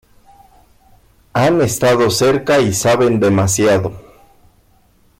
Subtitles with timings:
[1.33, 3.93] Han estado cerca y saben demasiado.